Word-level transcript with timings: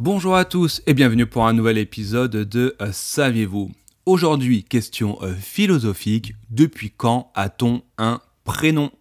Bonjour 0.00 0.36
à 0.36 0.44
tous 0.44 0.80
et 0.86 0.94
bienvenue 0.94 1.26
pour 1.26 1.44
un 1.44 1.52
nouvel 1.52 1.76
épisode 1.76 2.30
de 2.30 2.76
euh, 2.80 2.90
Saviez-vous? 2.92 3.72
Aujourd'hui, 4.06 4.62
question 4.62 5.18
euh, 5.22 5.34
philosophique, 5.34 6.34
depuis 6.50 6.92
quand 6.96 7.32
a-t-on 7.34 7.82
un 7.98 8.20
prénom? 8.44 8.92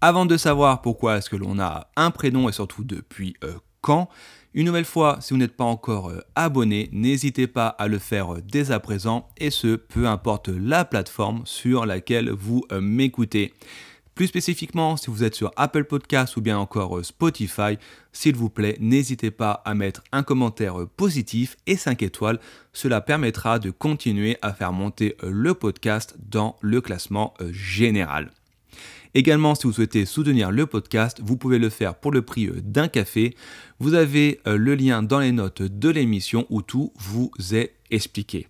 Avant 0.00 0.26
de 0.26 0.36
savoir 0.36 0.80
pourquoi 0.80 1.16
est-ce 1.16 1.28
que 1.28 1.34
l'on 1.34 1.58
a 1.58 1.88
un 1.96 2.12
prénom 2.12 2.48
et 2.48 2.52
surtout 2.52 2.84
depuis 2.84 3.34
euh, 3.42 3.54
quand, 3.80 4.08
une 4.54 4.66
nouvelle 4.66 4.84
fois, 4.84 5.18
si 5.20 5.34
vous 5.34 5.38
n'êtes 5.38 5.56
pas 5.56 5.64
encore 5.64 6.12
abonné, 6.36 6.88
n'hésitez 6.92 7.48
pas 7.48 7.66
à 7.66 7.88
le 7.88 7.98
faire 7.98 8.36
dès 8.44 8.70
à 8.70 8.78
présent 8.78 9.28
et 9.38 9.50
ce, 9.50 9.74
peu 9.74 10.06
importe 10.06 10.50
la 10.50 10.84
plateforme 10.84 11.42
sur 11.46 11.84
laquelle 11.84 12.30
vous 12.30 12.64
m'écoutez. 12.80 13.54
Plus 14.22 14.28
spécifiquement, 14.28 14.96
si 14.96 15.10
vous 15.10 15.24
êtes 15.24 15.34
sur 15.34 15.50
Apple 15.56 15.82
Podcasts 15.82 16.36
ou 16.36 16.40
bien 16.40 16.56
encore 16.56 16.96
euh, 16.96 17.02
Spotify, 17.02 17.76
s'il 18.12 18.36
vous 18.36 18.50
plaît, 18.50 18.76
n'hésitez 18.78 19.32
pas 19.32 19.60
à 19.64 19.74
mettre 19.74 20.04
un 20.12 20.22
commentaire 20.22 20.80
euh, 20.80 20.86
positif 20.86 21.56
et 21.66 21.74
5 21.74 22.04
étoiles. 22.04 22.38
Cela 22.72 23.00
permettra 23.00 23.58
de 23.58 23.72
continuer 23.72 24.36
à 24.40 24.52
faire 24.52 24.72
monter 24.72 25.16
euh, 25.24 25.30
le 25.32 25.54
podcast 25.54 26.14
dans 26.30 26.54
le 26.60 26.80
classement 26.80 27.34
général. 27.50 28.30
Également, 29.14 29.56
si 29.56 29.66
vous 29.66 29.72
souhaitez 29.72 30.04
soutenir 30.04 30.52
le 30.52 30.66
podcast, 30.66 31.20
vous 31.20 31.36
pouvez 31.36 31.58
le 31.58 31.68
faire 31.68 31.96
pour 31.96 32.12
le 32.12 32.22
prix 32.22 32.48
d'un 32.62 32.86
café. 32.86 33.34
Vous 33.80 33.94
avez 33.94 34.38
le 34.46 34.76
lien 34.76 35.02
dans 35.02 35.18
les 35.18 35.32
notes 35.32 35.62
de 35.62 35.88
l'émission 35.88 36.46
où 36.48 36.62
tout 36.62 36.92
vous 36.96 37.32
est 37.50 37.74
expliqué. 37.90 38.46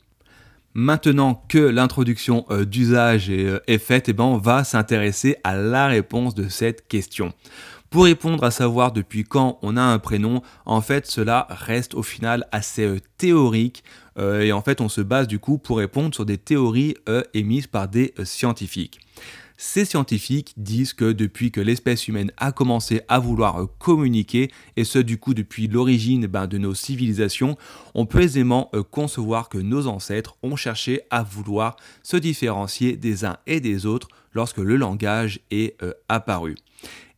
Maintenant 0.75 1.45
que 1.48 1.59
l'introduction 1.59 2.47
euh, 2.51 2.65
d'usage 2.65 3.28
euh, 3.31 3.61
est, 3.67 3.78
faite, 3.78 4.09
eh 4.09 4.15
ben, 4.15 4.25
on 4.25 4.39
va 4.39 4.65
s'intéresser 4.65 5.37
à 5.45 5.55
la 5.55 5.87
réponse 5.87 6.34
de 6.34 6.48
cette 6.48 6.89
question. 6.89 7.34
Pour 7.91 8.05
répondre 8.05 8.42
à 8.42 8.51
savoir 8.51 8.93
depuis 8.93 9.25
quand 9.25 9.59
on 9.61 9.77
a 9.77 9.83
un 9.83 9.98
prénom, 9.98 10.41
en 10.65 10.81
fait 10.81 11.06
cela 11.06 11.47
reste 11.50 11.95
au 11.95 12.03
final 12.03 12.48
assez 12.53 12.87
euh, 12.87 13.00
théorique 13.19 13.84
et 14.19 14.53
en 14.53 14.61
fait 14.61 14.83
on 14.83 14.91
se 14.91 15.00
base 15.00 15.27
du 15.27 15.39
coup 15.39 15.56
pour 15.56 15.78
répondre 15.78 16.15
sur 16.15 16.27
des 16.27 16.37
théories 16.37 16.97
émises 17.33 17.67
par 17.67 17.89
des 17.89 18.12
scientifiques. 18.25 19.00
Ces 19.64 19.84
scientifiques 19.84 20.55
disent 20.56 20.92
que 20.92 21.12
depuis 21.12 21.52
que 21.52 21.60
l'espèce 21.60 22.08
humaine 22.08 22.32
a 22.36 22.50
commencé 22.50 23.02
à 23.06 23.20
vouloir 23.20 23.69
communiquer, 23.78 24.50
et 24.77 24.82
ce 24.82 24.98
du 24.98 25.19
coup 25.19 25.34
depuis 25.34 25.69
l'origine 25.69 26.27
ben, 26.27 26.48
de 26.48 26.58
nos 26.58 26.74
civilisations, 26.74 27.56
on 27.94 28.04
peut 28.04 28.22
aisément 28.22 28.70
euh, 28.74 28.82
concevoir 28.82 29.48
que 29.48 29.58
nos 29.58 29.86
ancêtres 29.86 30.36
ont 30.42 30.56
cherché 30.56 31.02
à 31.10 31.22
vouloir 31.22 31.77
se 32.02 32.16
différencier 32.16 32.96
des 32.96 33.24
uns 33.24 33.36
et 33.46 33.60
des 33.60 33.86
autres 33.86 34.08
lorsque 34.32 34.58
le 34.58 34.74
langage 34.74 35.38
est 35.52 35.80
euh, 35.84 35.92
apparu. 36.08 36.56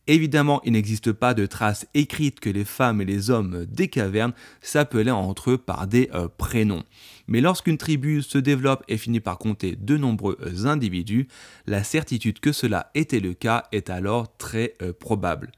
Évidemment, 0.05 0.61
il 0.63 0.73
n'existe 0.73 1.13
pas 1.13 1.33
de 1.33 1.47
traces 1.47 1.87
écrites 1.95 2.39
que 2.39 2.51
les 2.51 2.63
femmes 2.63 3.01
et 3.01 3.05
les 3.05 3.31
hommes 3.31 3.65
des 3.65 3.87
cavernes 3.87 4.33
s'appelaient 4.61 5.09
entre 5.09 5.49
eux 5.49 5.57
par 5.57 5.87
des 5.87 6.11
euh, 6.13 6.27
prénoms. 6.37 6.83
Mais 7.27 7.41
lorsqu'une 7.41 7.77
tribu 7.77 8.21
se 8.21 8.37
développe 8.37 8.83
et 8.87 8.97
finit 8.97 9.19
par 9.19 9.37
compter 9.37 9.75
de 9.75 9.97
nombreux 9.97 10.37
individus, 10.65 11.27
la 11.65 11.83
certitude 11.83 12.39
que 12.39 12.51
cela 12.51 12.91
était 12.93 13.19
le 13.19 13.33
cas 13.33 13.65
est 13.71 13.89
alors 13.89 14.35
très 14.37 14.73
euh, 14.81 14.93
probable. 14.93 15.51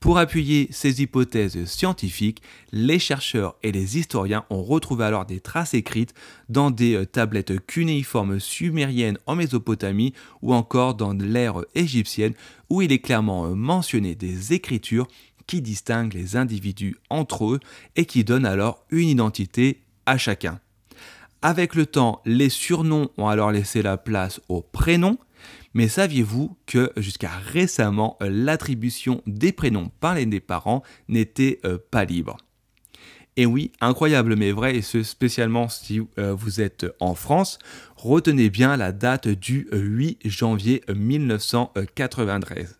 Pour 0.00 0.18
appuyer 0.18 0.68
ces 0.70 1.02
hypothèses 1.02 1.64
scientifiques, 1.64 2.40
les 2.70 3.00
chercheurs 3.00 3.56
et 3.64 3.72
les 3.72 3.98
historiens 3.98 4.44
ont 4.48 4.62
retrouvé 4.62 5.04
alors 5.04 5.26
des 5.26 5.40
traces 5.40 5.74
écrites 5.74 6.14
dans 6.48 6.70
des 6.70 6.94
euh, 6.94 7.04
tablettes 7.04 7.66
cunéiformes 7.66 8.38
sumériennes 8.38 9.18
en 9.26 9.34
Mésopotamie 9.34 10.14
ou 10.40 10.54
encore 10.54 10.94
dans 10.94 11.14
l'ère 11.14 11.64
égyptienne 11.74 12.34
où 12.70 12.80
il 12.80 12.92
est 12.92 13.00
clairement 13.00 13.46
euh, 13.46 13.54
mentionné 13.54 14.14
des 14.14 14.52
écritures 14.52 15.08
qui 15.48 15.62
distinguent 15.62 16.14
les 16.14 16.36
individus 16.36 16.96
entre 17.10 17.46
eux 17.46 17.60
et 17.96 18.04
qui 18.04 18.22
donnent 18.22 18.46
alors 18.46 18.84
une 18.90 19.08
identité 19.08 19.80
à 20.06 20.16
chacun. 20.16 20.60
Avec 21.40 21.76
le 21.76 21.86
temps, 21.86 22.20
les 22.24 22.48
surnoms 22.48 23.10
ont 23.16 23.28
alors 23.28 23.52
laissé 23.52 23.80
la 23.80 23.96
place 23.96 24.40
aux 24.48 24.60
prénoms, 24.60 25.18
mais 25.72 25.86
saviez-vous 25.86 26.56
que 26.66 26.90
jusqu'à 26.96 27.30
récemment, 27.30 28.16
l'attribution 28.20 29.22
des 29.26 29.52
prénoms 29.52 29.92
par 30.00 30.16
les 30.16 30.40
parents 30.40 30.82
n'était 31.08 31.60
euh, 31.64 31.78
pas 31.92 32.04
libre? 32.04 32.38
Et 33.36 33.46
oui, 33.46 33.70
incroyable 33.80 34.34
mais 34.34 34.50
vrai, 34.50 34.74
et 34.74 34.82
ce 34.82 35.04
spécialement 35.04 35.68
si 35.68 36.00
euh, 36.18 36.34
vous 36.34 36.60
êtes 36.60 36.86
en 36.98 37.14
France, 37.14 37.60
retenez 37.94 38.50
bien 38.50 38.76
la 38.76 38.90
date 38.90 39.28
du 39.28 39.68
8 39.70 40.18
janvier 40.24 40.82
1993. 40.92 42.77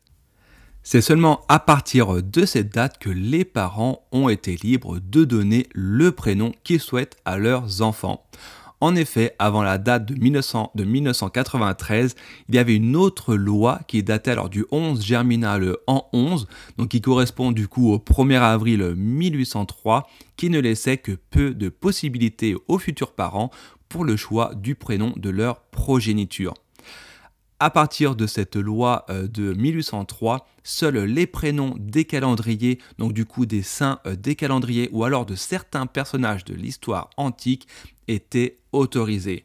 C'est 0.90 1.02
seulement 1.02 1.42
à 1.48 1.58
partir 1.58 2.22
de 2.22 2.46
cette 2.46 2.72
date 2.72 2.96
que 2.96 3.10
les 3.10 3.44
parents 3.44 4.06
ont 4.10 4.30
été 4.30 4.56
libres 4.56 4.98
de 4.98 5.24
donner 5.24 5.66
le 5.74 6.12
prénom 6.12 6.50
qu'ils 6.64 6.80
souhaitent 6.80 7.18
à 7.26 7.36
leurs 7.36 7.82
enfants. 7.82 8.24
En 8.80 8.96
effet, 8.96 9.34
avant 9.38 9.62
la 9.62 9.76
date 9.76 10.06
de, 10.06 10.14
1993, 10.14 12.14
il 12.48 12.54
y 12.54 12.58
avait 12.58 12.74
une 12.74 12.96
autre 12.96 13.34
loi 13.34 13.80
qui 13.86 14.02
datait 14.02 14.30
alors 14.30 14.48
du 14.48 14.64
11 14.70 15.04
germinal 15.04 15.76
en 15.86 16.06
11, 16.14 16.46
donc 16.78 16.88
qui 16.88 17.02
correspond 17.02 17.52
du 17.52 17.68
coup 17.68 17.92
au 17.92 17.98
1er 17.98 18.40
avril 18.40 18.94
1803, 18.96 20.08
qui 20.38 20.48
ne 20.48 20.58
laissait 20.58 20.96
que 20.96 21.12
peu 21.12 21.52
de 21.52 21.68
possibilités 21.68 22.56
aux 22.66 22.78
futurs 22.78 23.12
parents 23.12 23.50
pour 23.90 24.06
le 24.06 24.16
choix 24.16 24.54
du 24.54 24.74
prénom 24.74 25.12
de 25.16 25.28
leur 25.28 25.60
progéniture. 25.64 26.54
À 27.60 27.70
partir 27.70 28.14
de 28.14 28.28
cette 28.28 28.54
loi 28.54 29.04
euh, 29.10 29.26
de 29.26 29.52
1803, 29.52 30.46
seuls 30.62 30.98
les 30.98 31.26
prénoms 31.26 31.74
des 31.76 32.04
calendriers, 32.04 32.78
donc 32.98 33.12
du 33.12 33.24
coup 33.24 33.46
des 33.46 33.62
saints 33.62 33.98
euh, 34.06 34.14
des 34.14 34.36
calendriers 34.36 34.88
ou 34.92 35.02
alors 35.02 35.26
de 35.26 35.34
certains 35.34 35.86
personnages 35.86 36.44
de 36.44 36.54
l'histoire 36.54 37.10
antique, 37.16 37.66
étaient 38.06 38.58
autorisés. 38.70 39.44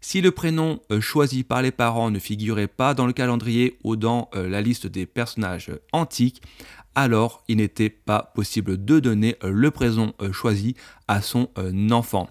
Si 0.00 0.20
le 0.20 0.32
prénom 0.32 0.80
euh, 0.90 1.00
choisi 1.00 1.44
par 1.44 1.62
les 1.62 1.70
parents 1.70 2.10
ne 2.10 2.18
figurait 2.18 2.66
pas 2.66 2.94
dans 2.94 3.06
le 3.06 3.12
calendrier 3.12 3.78
ou 3.84 3.94
dans 3.94 4.28
la 4.34 4.60
liste 4.60 4.88
des 4.88 5.06
personnages 5.06 5.70
antiques, 5.92 6.42
alors 6.96 7.44
il 7.46 7.58
n'était 7.58 7.90
pas 7.90 8.32
possible 8.34 8.84
de 8.84 8.98
donner 8.98 9.36
le 9.42 9.70
prénom 9.70 10.14
choisi 10.32 10.74
à 11.06 11.22
son 11.22 11.48
enfant. 11.90 12.28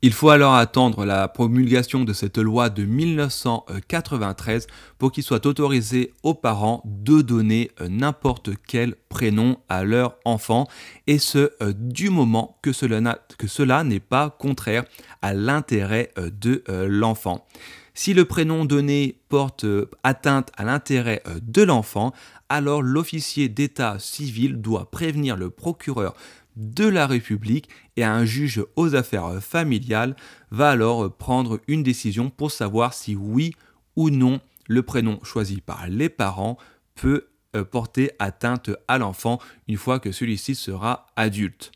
Il 0.00 0.12
faut 0.12 0.30
alors 0.30 0.54
attendre 0.54 1.04
la 1.04 1.26
promulgation 1.26 2.04
de 2.04 2.12
cette 2.12 2.38
loi 2.38 2.70
de 2.70 2.84
1993 2.84 4.68
pour 4.96 5.10
qu'il 5.10 5.24
soit 5.24 5.44
autorisé 5.44 6.12
aux 6.22 6.34
parents 6.34 6.84
de 6.84 7.20
donner 7.20 7.72
euh, 7.80 7.88
n'importe 7.88 8.50
quel 8.68 8.94
prénom 9.08 9.58
à 9.68 9.82
leur 9.82 10.14
enfant, 10.24 10.68
et 11.08 11.18
ce 11.18 11.50
euh, 11.62 11.72
du 11.76 12.10
moment 12.10 12.58
que 12.62 12.70
cela, 12.70 13.82
n'est 13.82 13.98
pas 13.98 14.30
contraire 14.30 14.84
à 15.20 15.34
l'intérêt 15.34 16.12
euh, 16.16 16.30
de 16.30 16.62
l'enfant. 16.86 17.44
Si 17.92 18.14
le 18.14 18.24
prénom 18.24 18.64
donné 18.64 19.18
porte 19.28 19.66
atteinte 20.04 20.52
à 20.56 20.62
l'intérêt 20.62 21.20
de 21.42 21.62
l'enfant, 21.62 22.12
alors 22.48 22.80
l'officier 22.80 23.48
d'état 23.48 23.98
civil 23.98 24.60
doit 24.60 24.88
prévenir 24.92 25.36
le 25.36 25.50
procureur 25.50 26.14
de 26.58 26.84
la 26.84 27.06
République 27.06 27.70
et 27.96 28.04
un 28.04 28.24
juge 28.24 28.62
aux 28.76 28.94
affaires 28.94 29.40
familiales 29.40 30.16
va 30.50 30.70
alors 30.70 31.10
prendre 31.16 31.60
une 31.68 31.82
décision 31.82 32.28
pour 32.30 32.50
savoir 32.50 32.92
si 32.92 33.16
oui 33.16 33.54
ou 33.96 34.10
non 34.10 34.40
le 34.66 34.82
prénom 34.82 35.18
choisi 35.22 35.60
par 35.60 35.88
les 35.88 36.08
parents 36.08 36.58
peut 36.94 37.28
euh, 37.56 37.64
porter 37.64 38.10
atteinte 38.18 38.70
à 38.88 38.98
l'enfant 38.98 39.38
une 39.68 39.78
fois 39.78 40.00
que 40.00 40.12
celui-ci 40.12 40.54
sera 40.54 41.06
adulte. 41.16 41.72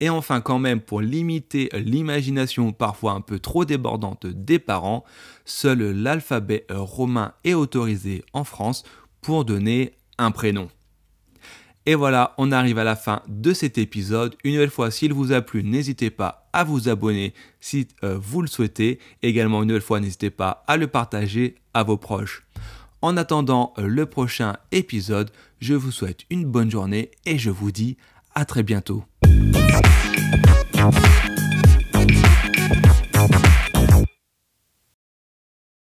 Et 0.00 0.10
enfin 0.10 0.40
quand 0.40 0.58
même 0.58 0.80
pour 0.80 1.00
limiter 1.00 1.70
l'imagination 1.72 2.72
parfois 2.72 3.12
un 3.12 3.20
peu 3.20 3.38
trop 3.38 3.64
débordante 3.64 4.26
des 4.26 4.58
parents, 4.58 5.04
seul 5.44 5.78
l'alphabet 5.78 6.66
romain 6.70 7.32
est 7.44 7.54
autorisé 7.54 8.24
en 8.32 8.44
France 8.44 8.84
pour 9.20 9.44
donner 9.44 9.92
un 10.18 10.30
prénom. 10.30 10.68
Et 11.88 11.94
voilà, 11.94 12.34
on 12.36 12.52
arrive 12.52 12.76
à 12.76 12.84
la 12.84 12.96
fin 12.96 13.22
de 13.28 13.54
cet 13.54 13.78
épisode. 13.78 14.36
Une 14.44 14.52
nouvelle 14.52 14.68
fois, 14.68 14.90
s'il 14.90 15.14
vous 15.14 15.32
a 15.32 15.40
plu, 15.40 15.64
n'hésitez 15.64 16.10
pas 16.10 16.46
à 16.52 16.62
vous 16.62 16.90
abonner 16.90 17.32
si 17.60 17.88
euh, 18.04 18.18
vous 18.20 18.42
le 18.42 18.46
souhaitez. 18.46 18.98
Également, 19.22 19.62
une 19.62 19.68
nouvelle 19.68 19.80
fois, 19.80 19.98
n'hésitez 19.98 20.28
pas 20.28 20.64
à 20.66 20.76
le 20.76 20.86
partager 20.86 21.54
à 21.72 21.84
vos 21.84 21.96
proches. 21.96 22.46
En 23.00 23.16
attendant 23.16 23.72
euh, 23.78 23.86
le 23.86 24.04
prochain 24.04 24.58
épisode, 24.70 25.30
je 25.60 25.72
vous 25.72 25.90
souhaite 25.90 26.26
une 26.28 26.44
bonne 26.44 26.70
journée 26.70 27.10
et 27.24 27.38
je 27.38 27.48
vous 27.48 27.72
dis 27.72 27.96
à 28.34 28.44
très 28.44 28.62
bientôt. 28.62 29.04